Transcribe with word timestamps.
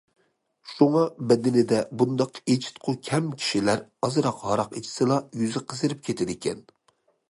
شۇڭا 0.69 1.03
بەدىنىدە 1.31 1.83
بۇنداق 2.03 2.41
ئېچىتقۇ 2.55 2.97
كەم 3.11 3.31
كىشىلەر 3.37 3.87
ئازراق 4.09 4.43
ھاراق 4.51 4.77
ئىچسىلا، 4.83 5.23
يۈزى 5.45 5.67
قىزىرىپ 5.73 6.07
كېتىدىكەن. 6.11 6.71